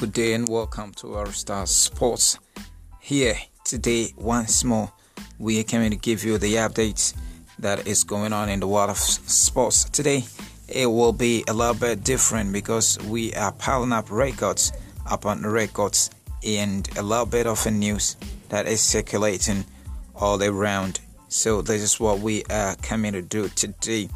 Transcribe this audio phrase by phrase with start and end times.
[0.00, 2.38] Good day and welcome to our Star Sports.
[3.00, 4.92] Here today, once more,
[5.40, 7.14] we are coming to give you the updates
[7.58, 9.86] that is going on in the world of sports.
[9.86, 10.22] Today,
[10.68, 14.70] it will be a little bit different because we are piling up records
[15.10, 16.10] upon records
[16.46, 18.14] and a little bit of a news
[18.50, 19.64] that is circulating
[20.14, 21.00] all around.
[21.26, 24.10] So, this is what we are coming to do today.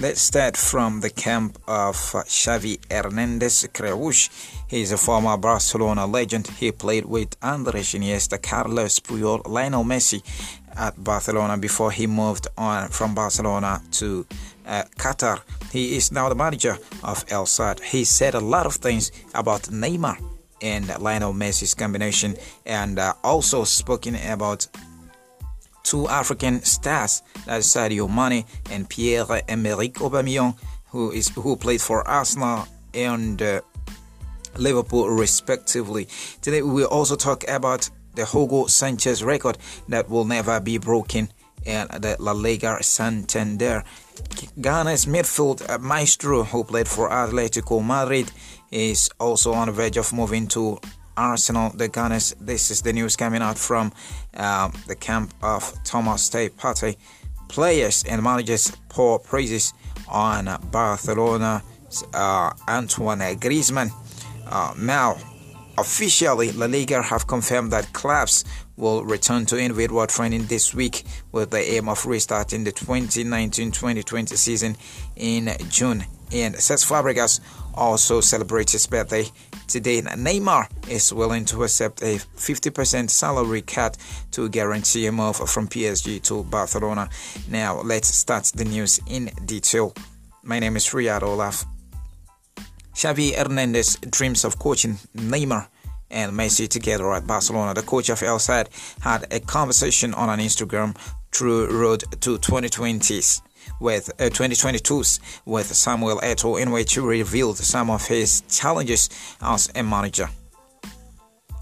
[0.00, 4.30] Let's start from the camp of Xavi Hernandez Creush.
[4.66, 6.46] He's a former Barcelona legend.
[6.46, 10.22] He played with Andres Iniesta, Carlos Puyol, Lionel Messi
[10.74, 14.26] at Barcelona before he moved on from Barcelona to
[14.66, 15.42] uh, Qatar.
[15.70, 17.80] He is now the manager of El Sadd.
[17.80, 20.16] He said a lot of things about Neymar
[20.62, 24.66] and Lionel Messi's combination and uh, also spoken about
[25.82, 30.56] two African stars, that's Sadio Mane and Pierre-Emerick Aubameyang,
[30.90, 33.60] who is who played for Arsenal and uh,
[34.56, 36.08] Liverpool respectively.
[36.42, 41.28] Today we will also talk about the Hugo Sanchez record that will never be broken
[41.66, 43.84] and the La Liga Santander.
[44.60, 48.30] Ghana's midfield uh, maestro who played for Atletico Madrid
[48.70, 50.80] is also on the verge of moving to
[51.20, 52.34] Arsenal, the Gunners.
[52.40, 53.92] This is the news coming out from
[54.34, 56.96] uh, the camp of Thomas Teye Partey.
[57.48, 59.74] Players and managers pour praises
[60.08, 61.62] on Barcelona,
[62.14, 63.90] uh, Antoine Griezmann.
[64.46, 65.18] Uh, now,
[65.76, 68.46] officially, La Liga have confirmed that clubs
[68.78, 74.74] will return to individual training this week with the aim of restarting the 2019-2020 season
[75.16, 76.02] in June.
[76.32, 77.40] And Cesc Fabregas
[77.74, 79.26] also celebrates his birthday
[79.70, 80.02] today.
[80.02, 83.96] Neymar is willing to accept a 50% salary cut
[84.32, 87.08] to guarantee a move from PSG to Barcelona.
[87.48, 89.94] Now, let's start the news in detail.
[90.42, 91.64] My name is Riyad Olaf.
[92.94, 95.68] Xavi Hernandez dreams of coaching Neymar
[96.10, 97.72] and Messi together at Barcelona.
[97.72, 98.68] The coach of El Sadd
[99.00, 100.96] had a conversation on an Instagram
[101.32, 103.42] through Road to 2020s
[103.80, 109.08] with uh, 2022s with Samuel Eto'o in which he revealed some of his challenges
[109.40, 110.28] as a manager.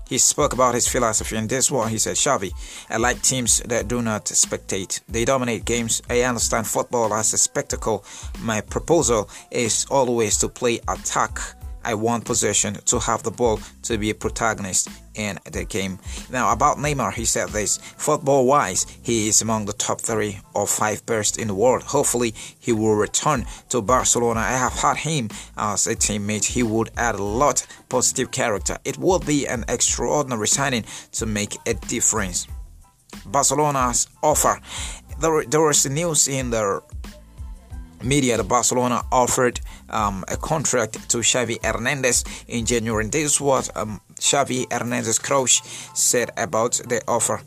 [0.08, 2.52] He spoke about his philosophy and this what he said, Xavi,
[2.88, 5.00] I like teams that do not spectate.
[5.06, 6.00] They dominate games.
[6.08, 8.04] I understand football as a spectacle.
[8.40, 11.38] My proposal is always to play attack
[11.88, 15.98] I want possession to have the ball to be a protagonist in the game.
[16.30, 20.66] Now, about Neymar, he said this football wise, he is among the top three or
[20.66, 21.84] five best in the world.
[21.84, 24.40] Hopefully, he will return to Barcelona.
[24.40, 26.44] I have had him as a teammate.
[26.44, 28.76] He would add a lot positive character.
[28.84, 32.46] It would be an extraordinary signing to make a difference.
[33.24, 34.60] Barcelona's offer.
[35.20, 35.42] There,
[35.90, 36.82] news in the
[38.02, 39.60] media Barcelona offered
[39.90, 43.06] um, a contract to Xavi Hernandez in January.
[43.08, 45.62] This is what um, Xavi Hernandez Creush
[45.96, 47.42] said about the offer.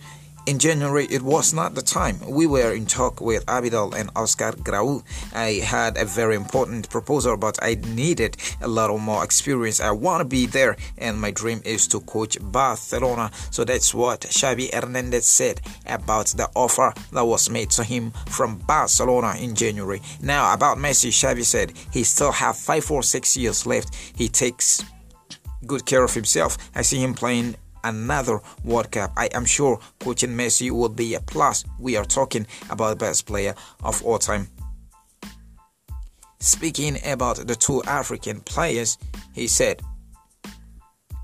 [0.47, 2.17] In January, it was not the time.
[2.27, 5.03] We were in talk with Abidal and Oscar Grau.
[5.35, 9.79] I had a very important proposal, but I needed a little more experience.
[9.79, 13.29] I want to be there, and my dream is to coach Barcelona.
[13.51, 18.57] So that's what Xavi Hernandez said about the offer that was made to him from
[18.57, 20.01] Barcelona in January.
[20.23, 23.93] Now, about Messi, Xavi said he still have five or six years left.
[24.15, 24.83] He takes
[25.67, 26.57] good care of himself.
[26.73, 29.11] I see him playing another World Cup.
[29.17, 31.63] I am sure coaching Messi will be a plus.
[31.79, 34.47] We are talking about the best player of all time.
[36.39, 38.97] Speaking about the two African players,
[39.33, 39.81] he said,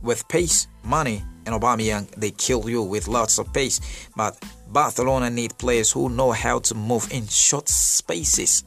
[0.01, 3.79] with pace, Mane, and Aubameyang, they kill you with lots of pace.
[4.15, 8.63] But Barcelona need players who know how to move in short spaces.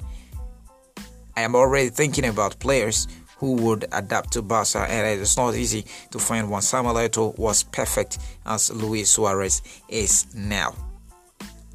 [1.37, 3.07] I am already thinking about players
[3.41, 6.61] who would adapt to Barca, and it is not easy to find one.
[6.61, 10.75] Samuel Eto'o was perfect as Luis Suarez is now.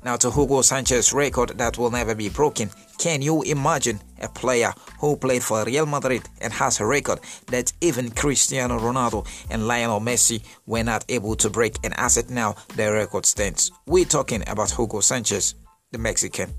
[0.03, 2.69] Now to Hugo Sanchez record that will never be broken.
[2.99, 7.73] Can you imagine a player who played for Real Madrid and has a record that
[7.81, 12.55] even Cristiano Ronaldo and Lionel Messi were not able to break and as it now
[12.75, 13.71] the record stands?
[13.87, 15.55] We're talking about Hugo Sanchez,
[15.91, 16.53] the Mexican.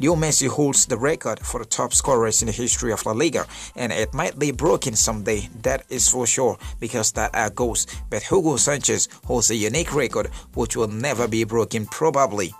[0.00, 3.44] Leo Messi holds the record for the top scorers in the history of La Liga,
[3.74, 7.84] and it might be broken someday, that is for sure, because that are goes.
[8.08, 12.54] But Hugo Sanchez holds a unique record which will never be broken, probably.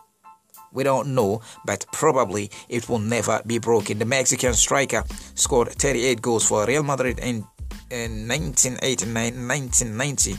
[0.73, 4.01] We don't know, but probably it will never be broken.
[4.01, 5.05] The Mexican striker
[5.37, 7.47] scored 38 goals for Real Madrid in,
[7.89, 10.37] in 1989 1990,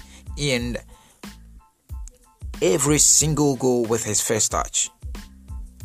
[0.52, 0.78] and
[2.62, 4.90] every single goal with his first touch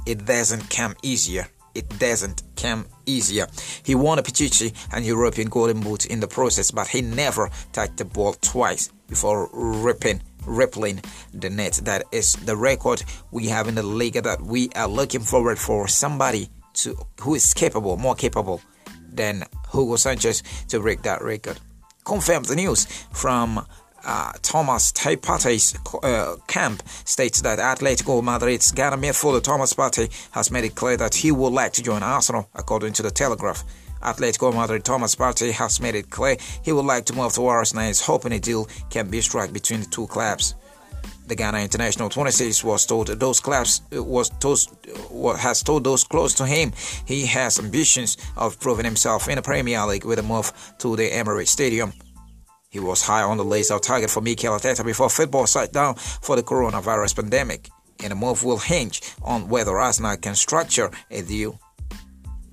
[0.06, 1.46] it doesn't come easier.
[1.74, 3.46] it doesn't come easier.
[3.82, 7.96] He won a Pichichi and European Golden Boot in the process, but he never touched
[7.96, 11.00] the ball twice before ripping rippling
[11.32, 11.80] the net.
[11.84, 15.88] That is the record we have in the league that we are looking forward for
[15.88, 18.60] somebody to who is capable, more capable
[19.12, 21.58] than Hugo Sanchez to break that record.
[22.04, 23.66] Confirmed the news from
[24.04, 30.64] uh, Thomas Partey's uh, camp states that Atletico Madrid's Ghana midfielder Thomas Partey has made
[30.64, 33.64] it clear that he would like to join Arsenal, according to the Telegraph.
[34.02, 37.84] Atletico Madrid Thomas Partey has made it clear he would like to move to Arsenal
[37.84, 40.54] and is hoping a deal can be struck between the two clubs.
[41.26, 44.58] The Ghana international 26 was told those clubs uh, was told,
[45.14, 46.72] uh, has told those close to him
[47.06, 51.08] he has ambitions of proving himself in the Premier League with a move to the
[51.08, 51.94] Emirates Stadium.
[52.74, 55.94] He was high on the list of target for Mikel Arteta before football sat down
[55.94, 57.68] for the coronavirus pandemic,
[58.02, 61.60] and the move will hinge on whether Arsenal can structure a deal.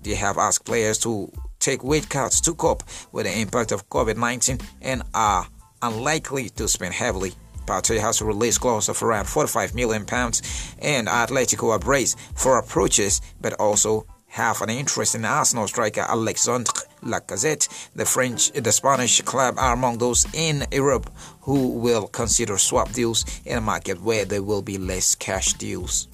[0.04, 4.64] They have asked players to take weight cuts to cope with the impact of COVID-19
[4.84, 5.48] and are
[5.82, 7.34] unlikely to spend heavily.
[7.66, 10.44] Partey has a release clause of around 45 million pounds,
[10.78, 16.72] and Atletico are braced for approaches, but also have an interest in Arsenal striker Alexandre
[17.04, 17.68] Lacazette.
[17.96, 21.10] The French, the Spanish club are among those in Europe
[21.42, 26.08] who will consider swap deals in a market where there will be less cash deals.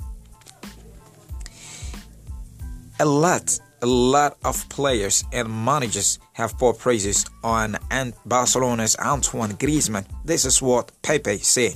[3.00, 9.54] A lot, a lot of players and managers have poured praises on and Barcelona's Antoine
[9.54, 10.06] Griezmann.
[10.26, 11.76] This is what Pepe said.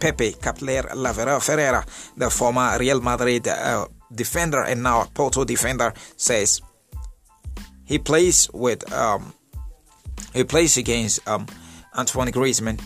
[0.00, 1.84] Pepe Kepler Laveran Ferreira,
[2.16, 6.60] the former Real Madrid uh, defender and now Porto defender, says
[7.84, 9.32] he plays with um,
[10.32, 11.46] he plays against um,
[11.96, 12.80] Antoine Griezmann.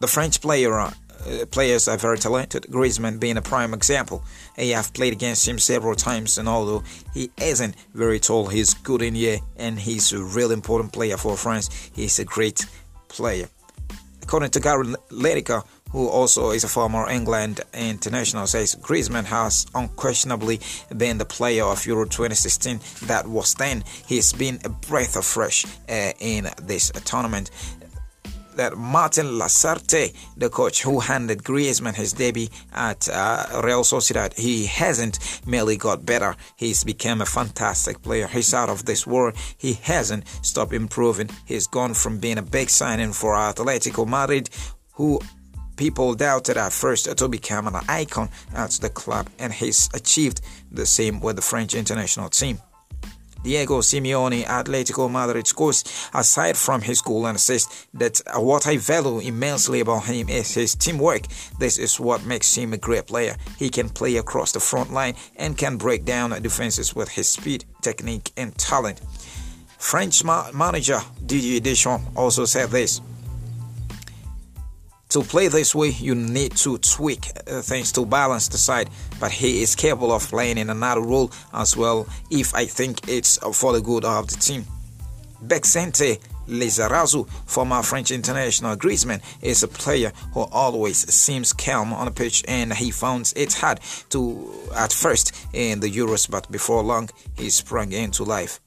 [0.00, 0.92] The French player
[1.26, 2.64] uh, players are very talented.
[2.70, 4.24] Griezmann being a prime example.
[4.56, 6.82] I have played against him several times, and although
[7.14, 11.36] he isn't very tall, he's good in here, and he's a real important player for
[11.36, 11.90] France.
[11.94, 12.66] He's a great
[13.08, 13.48] player.
[14.22, 20.60] According to Gary Lineker, who also is a former England international, says Griezmann has unquestionably
[20.96, 23.84] been the player of Euro 2016 that was then.
[24.06, 27.50] He's been a breath of fresh air in this tournament
[28.60, 34.66] that Martin Lasarte, the coach who handed Griezmann his debut at uh, Real Sociedad, he
[34.66, 38.26] hasn't merely got better, he's become a fantastic player.
[38.26, 39.34] He's out of this world.
[39.56, 41.30] He hasn't stopped improving.
[41.46, 44.50] He's gone from being a big signing for Atletico Madrid,
[44.92, 45.20] who
[45.80, 50.84] people doubted at first to become an icon at the club, and he's achieved the
[50.84, 52.58] same with the French international team.
[53.42, 55.82] Diego Simeone, Atletico Madrid scores
[56.12, 60.74] aside from his goal and says that what I value immensely about him is his
[60.74, 61.22] teamwork.
[61.58, 63.36] This is what makes him a great player.
[63.58, 67.64] He can play across the front line and can break down defenses with his speed,
[67.80, 69.00] technique, and talent.
[69.78, 73.00] French ma- manager Didier Deschamps also said this.
[75.10, 79.32] To play this way, you need to tweak uh, things to balance the side, but
[79.32, 83.72] he is capable of playing in another role as well if I think it's for
[83.72, 84.64] the good of the team.
[85.44, 92.12] Bixente Lizarazu, former French international Griezmann, is a player who always seems calm on the
[92.12, 93.80] pitch and he found it hard
[94.10, 98.60] to at first in the Euros, but before long he sprung into life.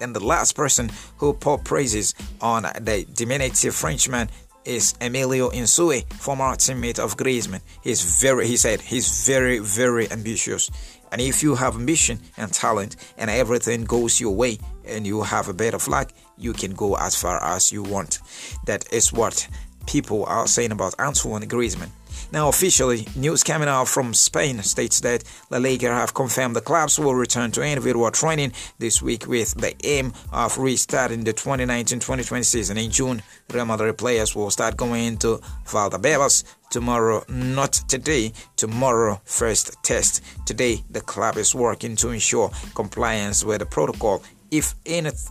[0.00, 4.30] And the last person who poured praises on the diminutive Frenchman
[4.64, 7.60] is Emilio Insue, former teammate of Griezmann.
[7.82, 10.70] He's very, he said, he's very, very ambitious.
[11.12, 15.48] And if you have ambition and talent and everything goes your way and you have
[15.48, 18.20] a bit of luck, you can go as far as you want.
[18.66, 19.48] That is what
[19.86, 21.90] people are saying about Antoine Griezmann.
[22.32, 26.96] Now, officially, news coming out from Spain states that La Liga have confirmed the clubs
[26.96, 32.78] will return to individual training this week with the aim of restarting the 2019-2020 season
[32.78, 33.20] in June.
[33.52, 40.22] Real Madrid players will start going into Valdebebas tomorrow, not today, tomorrow first test.
[40.46, 44.22] Today, the club is working to ensure compliance with the protocol.
[44.52, 44.76] If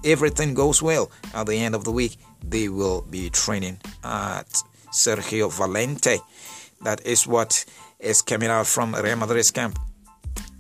[0.03, 4.51] everything goes well at the end of the week, they will be training at
[4.91, 6.19] Sergio Valente.
[6.81, 7.65] That is what
[7.99, 9.77] is coming out from Real Madrid's camp.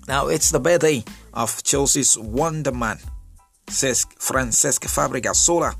[0.07, 2.99] Now it's the birthday of Chelsea's wonderman,
[3.67, 5.73] Francesc Fabregas Soler.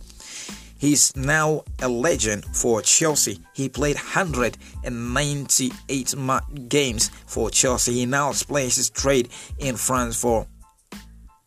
[0.77, 3.41] He's now a legend for Chelsea.
[3.53, 6.15] He played 198
[6.69, 7.93] games for Chelsea.
[7.93, 9.27] He now plays his trade
[9.57, 10.47] in France for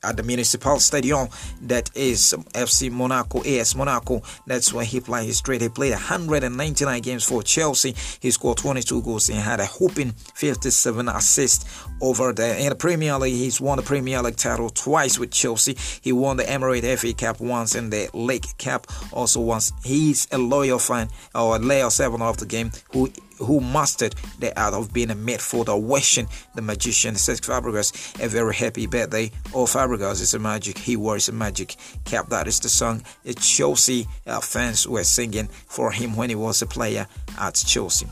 [0.05, 1.29] at the Municipal Stadium.
[1.63, 4.23] That is FC Monaco, AS Monaco.
[4.47, 5.63] That's where he played his trade.
[5.63, 7.95] He played 199 games for Chelsea.
[8.21, 12.57] He scored 22 goals and had a whooping 57 assists over there.
[12.57, 15.77] In the Premier League, he's won the Premier League title twice with Chelsea.
[16.01, 19.73] He won the Emirates FA Cup once and the League Cup also once.
[19.85, 23.11] He's a loyal fan or a loyal servant of the game who
[23.45, 28.55] who mastered the art of being a midfielder, wishing the magician Cesc Fabregas a very
[28.55, 29.31] happy birthday.
[29.55, 30.79] Oh, Fabregas is a magic.
[30.79, 32.29] He wears a magic cap.
[32.29, 33.03] That is the song
[33.37, 37.07] Chelsea uh, fans were singing for him when he was a player
[37.39, 38.07] at Chelsea.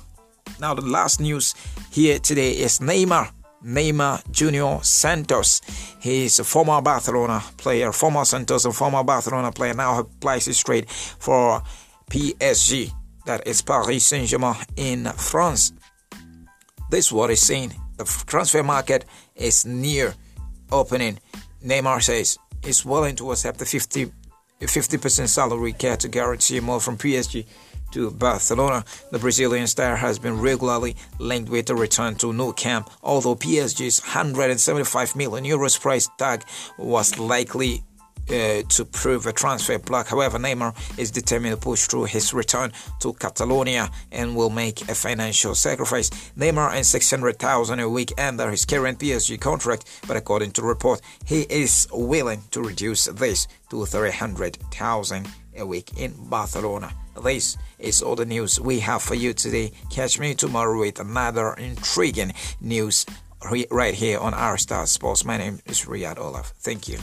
[0.60, 1.54] Now, the last news
[1.90, 3.30] here today is Neymar.
[3.64, 5.60] Neymar Junior Santos.
[6.00, 9.75] He is a former Barcelona player, former Santos and former Barcelona player.
[9.75, 11.62] Now plays straight for
[12.10, 12.92] PSG
[13.27, 15.73] that is Paris Saint Germain in France.
[16.91, 17.75] This is what is saying.
[17.97, 19.05] The transfer market
[19.37, 20.15] is near
[20.73, 21.19] opening.
[21.65, 24.12] Neymar says he's willing to accept the 50
[24.61, 27.47] 50% salary cap to guarantee more from PSG
[27.93, 28.85] to Barcelona.
[29.11, 34.00] The Brazilian star has been regularly linked with a return to Nou Camp, although PSG's
[34.00, 36.45] 175 million euros price tag
[36.79, 37.83] was likely
[38.30, 40.08] uh, to prove a transfer block.
[40.08, 44.94] However, Neymar is determined to push through his return to Catalonia and will make a
[44.94, 46.10] financial sacrifice.
[46.37, 51.42] Neymar earns 600,000 a week under his current PSG contract, but according to report, he
[51.42, 56.92] is willing to reduce this to 300,000 a week in Barcelona.
[57.22, 59.72] This is all the news we have for you today.
[59.90, 63.04] Catch me tomorrow with another intriguing news
[63.70, 65.25] right here on Our Star Sports.
[65.25, 66.52] My name is Riyad Olaf.
[66.58, 66.99] Thank you.